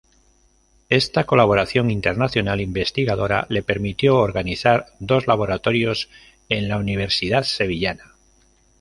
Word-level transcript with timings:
Esta 0.89 1.25
colaboración 1.25 1.91
internacional 1.91 2.59
investigadora 2.59 3.45
le 3.51 3.61
permitió 3.61 4.17
organizar 4.17 4.87
dos 4.99 5.27
laboratorios 5.27 6.09
en 6.49 6.67
la 6.69 6.77
Universidad 6.77 7.43
sevillana. 7.43 8.15